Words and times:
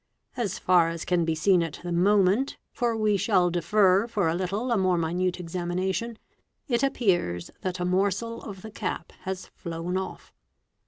As 0.35 0.57
far 0.57 0.89
as 0.89 1.05
can 1.05 1.25
be 1.25 1.35
seen 1.35 1.61
at 1.61 1.79
the 1.83 1.91
moment, 1.91 2.57
for 2.73 2.97
we 2.97 3.17
shall 3.17 3.51
defer 3.51 4.07
for 4.07 4.27
a 4.27 4.33
little 4.33 4.71
a 4.71 4.75
more 4.79 4.97
minute 4.97 5.39
examination, 5.39 6.17
it 6.67 6.81
appears 6.81 7.51
that 7.61 7.79
a 7.79 7.85
morsel 7.85 8.41
of 8.41 8.63
the 8.63 8.71
cap 8.71 9.13
| 9.17 9.19
has 9.25 9.51
flown 9.53 9.97
off. 9.97 10.33